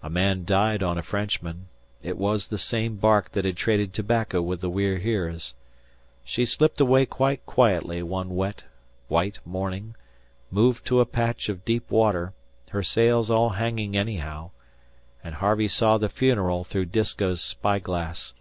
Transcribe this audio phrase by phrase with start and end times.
[0.00, 1.66] A man died on a Frenchman
[2.00, 5.54] it was the same bark that had traded tobacco with the We're Heres.
[6.24, 8.62] She slipped away quite quietly one wet,
[9.08, 9.96] white morning,
[10.52, 12.32] moved to a patch of deep water,
[12.70, 14.52] her sails all hanging anyhow,
[15.24, 18.34] and Harvey saw the funeral through Disko's spy glass.